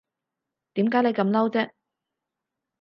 [0.73, 1.69] 點解你咁嬲啫